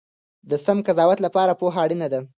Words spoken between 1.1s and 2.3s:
لپاره پوهه اړینه ده.